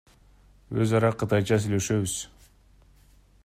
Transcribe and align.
Өз 0.79 0.91
ара 0.99 1.11
кытайча 1.19 1.57
сүйлөшөбүз. 1.61 2.13